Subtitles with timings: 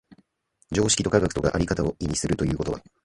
[0.71, 2.81] 常識と科学とが在り方を異にするということは、